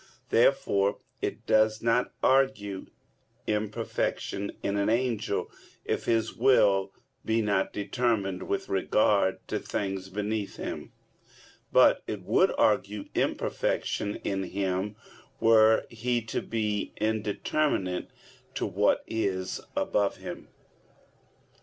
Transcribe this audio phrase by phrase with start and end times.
[0.29, 2.87] Therefore it does not argue
[3.45, 5.51] imperfection in an angel
[5.85, 6.91] if his will
[7.23, 10.91] be not determined with regard to things beneath him;
[11.71, 14.95] but it would argue imperfection in him,
[15.39, 18.07] were he to be indeterminate
[18.55, 20.47] to what is above him.